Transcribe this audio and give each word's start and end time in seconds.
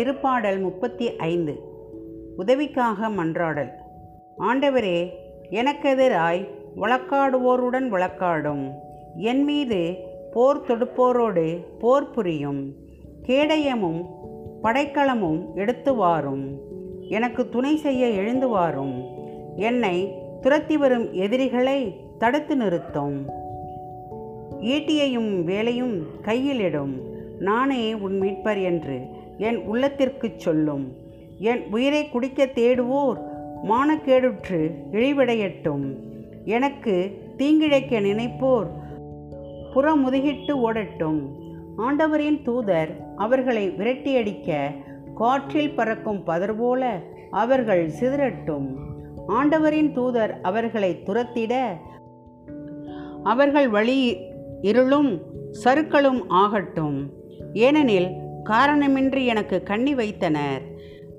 திருப்பாடல் 0.00 0.60
முப்பத்தி 0.60 1.16
ஐந்து. 1.16 1.60
உதவிக்காக 2.36 3.08
மன்றாடல். 3.08 3.70
ஆண்டவரே 4.38 5.10
எனக்கெதிராய் 5.50 6.48
வழக்காடுவோருடன் 6.76 7.88
வழக்காடும். 7.88 8.70
என் 9.16 9.44
மீது 9.44 9.96
போர் 10.32 10.60
தொடுப்போரோடு 10.60 11.64
போர் 11.78 12.10
புரியும். 12.10 12.74
கேடயமும் 13.26 14.06
படைக்கலமும் 14.62 15.54
எடுத்து 15.54 15.94
வாரும். 15.94 16.58
எனக்கு 17.00 17.48
துணை 17.48 17.76
செய்ய 17.76 18.06
எழுந்து 18.06 18.48
வாரும். 18.48 19.04
என்னை 19.56 20.14
துரத்தி 20.40 20.76
வரும் 20.76 21.12
எதிரிகளை 21.12 22.00
தடுத்து 22.18 22.56
நிறுத்தும். 22.56 23.28
ஈட்டியையும் 24.60 25.44
வேலையும் 25.44 26.06
கையிலிடும் 26.22 27.08
நானே 27.38 27.94
உன் 27.94 28.22
மீட்பர் 28.22 28.62
என்று 28.62 29.00
என் 29.40 29.58
உள்ளத்திற்குச் 29.58 30.38
சொல்லும். 30.38 30.92
என் 31.38 31.62
உயிரை 31.70 32.08
குடிக்க 32.08 32.46
தேடுவோர் 32.46 33.18
மானக்கேடுற்று 33.64 34.74
இழிவடையட்டும். 34.92 35.96
எனக்கு 36.44 37.10
தீங்கிழைக்க 37.36 38.00
நினைப்போர் 38.00 38.66
புறமுதுகிட்டு 39.74 40.52
ஓடட்டும். 40.52 41.20
ஆண்டவரின் 41.76 42.42
தூதர் 42.42 43.12
அவர்களை 43.16 43.70
விரட்டியடிக்க 43.70 44.66
காற்றில் 45.14 45.74
பறக்கும் 45.74 46.22
பதர் 46.22 46.56
போல 46.56 47.00
அவர்கள் 47.30 47.90
சிதறட்டும். 48.00 48.74
ஆண்டவரின் 49.26 49.92
தூதர் 49.92 50.40
அவர்களை 50.42 51.02
துரத்திட 51.06 51.66
அவர்கள் 53.22 53.68
வழி 53.68 54.16
இருளும் 54.60 55.20
சருக்களும் 55.64 56.24
ஆகட்டும். 56.28 57.10
ஏனெனில் 57.52 58.19
காரணமின்றி 58.44 59.24
எனக்கு 59.26 59.62
கண்ணி 59.62 59.94
வைத்தனர். 59.94 60.62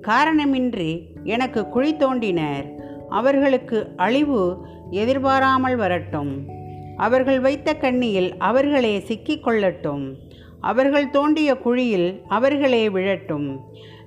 காரணமின்றி 0.02 1.06
எனக்கு 1.24 1.68
குழி 1.68 1.94
தோண்டினர். 1.94 2.74
அவர்களுக்கு 3.08 3.88
அழிவு 3.96 4.66
எதிர்பாராமல் 4.90 5.76
வரட்டும். 5.76 6.46
அவர்கள் 6.96 7.40
வைத்த 7.40 7.74
கண்ணியில் 7.74 8.36
அவர்களே 8.38 9.00
சிக்கிக் 9.00 9.46
கொள்ளட்டும். 9.46 10.14
அவர்கள் 10.60 11.10
தோண்டிய 11.10 11.58
குழியில் 11.58 12.20
அவர்களே 12.28 12.88
விழட்டும். 12.88 13.60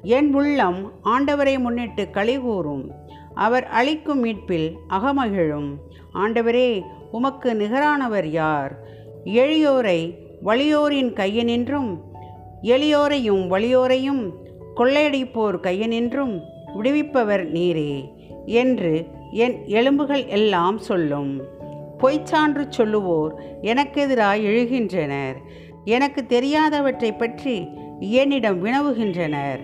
என் 0.03 0.33
உள்ளம் 0.33 0.91
ஆண்டவரை 1.03 1.59
முன்னிட்டு 1.59 2.07
களிகூறும் 2.13 2.89
அவர் 3.33 3.67
அளிக்கும் 3.67 4.23
மீட்பில் 4.23 4.75
அகமகிழும். 4.89 5.75
ஆண்டவரே 6.13 6.81
உமக்கு 7.11 7.53
நிகரானவர் 7.53 8.25
யார்? 8.25 8.77
எளியோரை 9.25 10.15
வலியோரின் 10.45 11.13
கையனின்றும் 11.13 12.13
எளியோரையும் 12.65 13.47
வலியோரையும் 13.47 14.31
கொள்ளையடிப்போர் 14.75 15.59
கையனின்றும் 15.61 16.41
விடுவிப்பவர் 16.75 17.51
நீரே 17.51 18.11
என்று 18.45 19.07
என் 19.31 19.65
எலும்புகள் 19.65 20.25
எல்லாம் 20.25 20.77
சொல்லும். 20.77 21.41
பொய்ச்சான்று 21.99 22.65
சொல்லுவோர் 22.69 23.41
எனக்கெதிராய் 23.61 24.43
எழுகின்றனர். 24.43 25.35
எனக்கு 25.83 26.25
தெரியாதவற்றை 26.29 27.17
பற்றி 27.17 27.67
என்னிடம் 27.99 28.65
வினவுகின்றனர். 28.65 29.59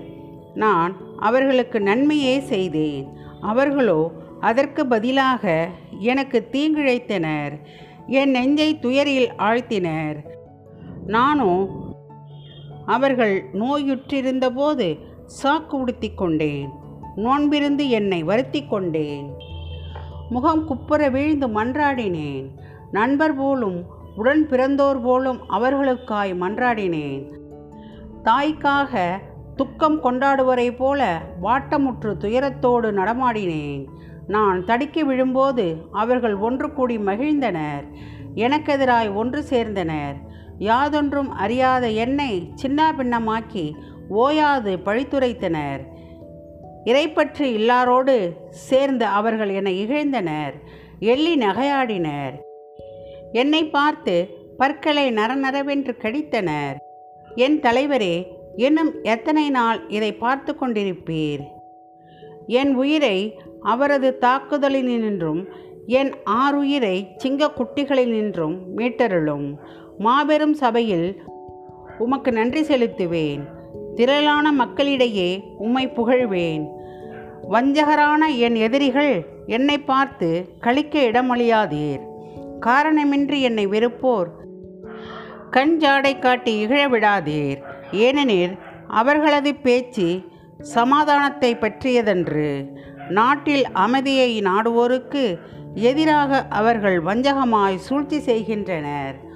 நான் 0.53 0.95
அவர்களுக்கு 1.17 1.81
நன்மையே 1.81 2.39
செய்தேன். 2.39 3.07
அவர்களோ 3.41 4.11
அதற்கு 4.39 4.88
பதிலாக 4.88 5.67
எனக்கு 5.99 6.47
தீங்கிழைத்தனர். 6.52 7.52
என் 8.07 8.29
நெஞ்சை 8.29 8.79
துயரில் 8.79 9.29
ஆழ்த்தினர். 9.38 10.16
நானோ 11.07 11.67
அவர்கள் 12.85 13.50
நோயுற்றிருந்தபோது 13.53 15.00
சாக்கு 15.44 15.72
உடுத்தி 15.72 16.13
கொண்டேன் 16.13 16.69
நோன்பிருந்து 17.16 17.89
என்னை 17.89 18.23
வருத்தி 18.23 18.66
கொண்டேன் 18.66 19.50
முகம் 20.29 20.66
குப்புற 20.66 21.09
வீழ்ந்து 21.09 21.47
மன்றாடினேன். 21.47 22.50
நண்பர் 22.91 23.35
போலும் 23.35 23.85
உடன் 24.16 24.47
பிறந்தோர் 24.50 25.01
போலும் 25.01 25.39
அவர்களுக்காய் 25.50 26.33
மன்றாடினேன். 26.33 27.31
தாய்க்காக 28.23 29.19
துக்கம் 29.56 30.03
கொண்டாடுவரை 30.03 30.75
போல 30.75 31.22
வாட்டமுற்று 31.44 32.17
துயரத்தோடு 32.17 32.91
நடமாடினேன். 32.91 33.85
நான் 34.27 34.66
தடுக்கி 34.66 35.03
விழும்போது 35.03 35.85
அவர்கள் 35.91 36.35
ஒன்று 36.35 36.73
கூடி 36.73 36.97
மகிழ்ந்தனர். 36.97 37.83
எனக்கெதிராய் 38.35 39.13
ஒன்று 39.13 39.44
சேர்ந்தனர். 39.50 40.16
யாதொன்றும் 40.61 41.29
அறியாத 41.44 41.85
என்னை 42.03 42.31
சின்னாபின்னமாக்கி 42.61 43.66
ஓயாது 44.09 44.72
பழித்துரைத்தனர். 44.85 45.81
இறைப்பற்று 46.85 47.45
இல்லாரோடு 47.57 48.16
சேர்ந்து 48.49 49.05
அவர்கள் 49.05 49.50
என்னை 49.50 49.73
இகழ்ந்தனர் 49.85 50.55
எள்ளி 51.00 51.33
நகையாடினர். 51.38 52.35
என்னை 53.31 53.63
பார்த்து 53.69 54.16
பற்களை 54.57 55.05
நரநரவென்று 55.13 55.94
கடித்தனர். 56.03 56.77
என் 57.35 57.59
தலைவரே 57.59 58.16
இன்னும் 58.55 58.91
எத்தனை 59.03 59.50
நாள் 59.50 59.79
இதை 59.89 60.13
பார்த்து 60.13 60.55
கொண்டிருப்பீர்? 60.59 61.44
என் 62.47 62.75
உயிரை 62.75 63.17
அவரது 63.61 64.09
தாக்குதலினின்றும் 64.21 65.41
என் 65.88 66.11
ஆறுயிரை 66.23 66.97
சிங்க 67.17 67.51
குட்டிகளினின்றும் 67.57 68.57
மீட்டருளும். 68.75 69.47
மாபெரும் 70.01 70.53
சபையில் 70.53 71.23
உமக்கு 71.97 72.31
நன்றி 72.31 72.62
செலுத்துவேன். 72.62 73.41
திரளான 73.95 74.51
மக்களிடையே 74.51 75.44
உம்மை 75.57 75.88
புகழ்வேன். 75.88 76.67
வஞ்சகரான 77.50 78.38
என் 78.38 78.56
எதிரிகள் 78.56 79.25
என்னை 79.45 79.78
பார்த்து 79.78 80.29
கழிக்க 80.59 81.00
இடமளியாதீர் 81.00 82.01
காரணமின்றி 82.59 83.39
என்னை 83.41 83.67
வெறுப்போர். 83.67 84.29
கண் 85.50 85.78
ஜாடை 85.79 86.19
காட்டி 86.19 86.66
இகழ 86.66 86.89
விடாதீர். 86.89 87.62
ஏனெனில் 87.91 88.57
அவர்களது 88.88 89.56
பேச்சு 89.56 90.22
சமாதானத்தை 90.62 91.56
பற்றியதன்று. 91.56 92.68
நாட்டில் 93.09 93.66
அமைதியை 93.72 94.41
நாடுவோருக்கு 94.41 95.38
எதிராக 95.73 96.45
அவர்கள் 96.50 97.01
வஞ்சகமாய் 97.01 97.75
சூழ்ச்சி 97.75 98.19
செய்கின்றனர். 98.19 99.29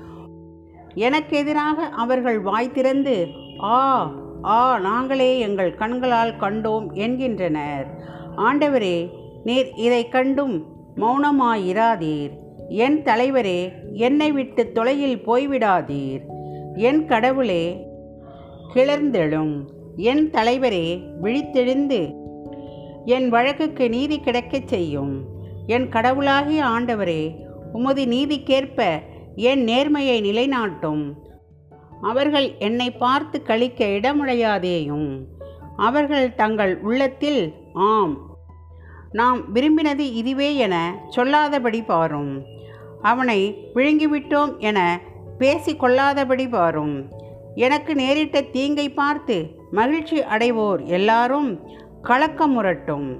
எனக்கு 0.96 1.38
எதிராக 1.38 1.86
அவர்கள் 1.86 2.40
வாய் 2.40 2.72
திறந்து 2.72 3.28
ஆ 3.62 4.12
ஆ 4.44 4.80
நாங்களே 4.80 5.40
எங்கள் 5.40 5.76
கண்களால் 5.76 6.36
கண்டோம் 6.40 6.94
என்கின்றனர். 6.94 7.88
ஆண்டவரே 8.38 9.10
நீர் 9.44 9.74
இதை 9.74 10.10
கண்டும் 10.10 10.66
மௌனமாயிராதீர். 10.96 12.30
என் 12.70 13.04
தலைவரே 13.04 13.72
என்னை 13.94 14.32
விட்டு 14.32 14.72
தொலையில் 14.72 15.24
போய்விடாதீர். 15.26 16.22
என் 16.76 17.06
கடவுளே 17.06 17.88
கிளர்ந்தெழும். 18.74 19.62
என் 19.96 20.30
தலைவரே 20.30 21.02
விழித்தெழுந்து. 21.22 22.14
என் 23.06 23.30
வழக்குக்கு 23.30 23.90
நீதி 23.90 24.20
கிடைக்கச் 24.20 24.68
செய்யும். 24.68 25.26
என் 25.68 25.90
கடவுளாகிய 25.90 26.64
ஆண்டவரே 26.64 27.36
உமது 27.74 28.06
நீதிக்கேற்ப 28.06 29.00
என் 29.35 29.66
நேர்மையை 29.66 30.22
நிலைநாட்டும். 30.22 31.12
அவர்கள் 32.01 32.56
என்னை 32.59 32.91
பார்த்து 32.91 33.41
கழிக்க 33.41 33.85
இடமுடையாதேயும். 33.85 35.19
அவர்கள் 35.78 36.35
தங்கள் 36.35 36.81
உள்ளத்தில் 36.81 37.53
ஆம் 37.73 38.38
நாம் 39.12 39.56
விரும்பினது 39.56 40.00
இதுவே 40.00 40.56
என 40.56 40.96
சொல்லாதபடி 41.09 41.82
பாரும். 41.82 42.43
அவனை 43.02 43.70
விழுங்கிவிட்டோம் 43.73 44.58
என 44.58 44.99
பேசி 45.38 45.76
கொள்ளாதபடி 45.76 46.49
பாரும். 46.49 47.23
எனக்கு 47.55 47.96
நேரிட்ட 47.96 48.41
தீங்கை 48.41 48.90
பார்த்து 48.90 49.49
மகிழ்ச்சி 49.72 50.20
அடைவோர் 50.20 50.85
எல்லாரும் 50.85 51.59
கலக்கமுரட்டும் 52.03 53.20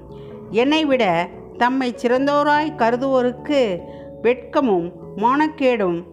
என்னை 0.50 0.84
விட 0.84 1.28
தம்மை 1.56 1.94
சிறந்தோராய் 2.02 2.76
கருதுவோருக்கு 2.76 3.78
வெட்கமும் 4.22 4.92
மானக்கேடும். 5.16 6.04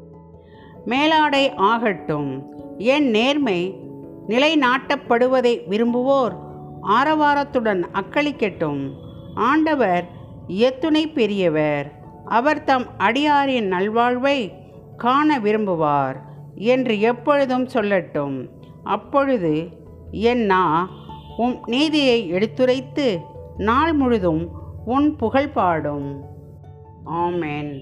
மேலாடை 0.86 1.54
ஆகட்டும். 1.54 2.46
என் 2.78 3.10
நேர்மை 3.10 3.76
நிலைநாட்டப்படுவதை 4.28 5.68
விரும்புவோர் 5.68 6.36
ஆரவாரத்துடன் 6.82 7.84
அக்களிக்கட்டும். 7.94 8.92
ஆண்டவர் 9.36 10.08
எத்துணை 10.48 11.08
பெரியவர். 11.08 11.92
அவர் 12.26 12.64
தம் 12.64 12.86
அடியாரின் 12.98 13.72
நல்வாழ்வை 13.72 14.52
காண 14.98 15.40
விரும்புவார் 15.40 16.16
என்று 16.56 17.00
எப்பொழுதும் 17.00 17.68
சொல்லட்டும். 17.68 18.48
அப்பொழுது 18.84 19.68
என் 20.12 20.46
நா 20.46 20.90
உம் 21.38 21.60
நீதியை 21.66 22.32
எடுத்துரைத்து 22.32 23.20
நாள் 23.58 23.94
முழுதும் 23.94 24.50
உன் 24.86 25.16
புகழ் 25.16 25.50
பாடும். 25.50 26.24
ஆமேன். 27.06 27.80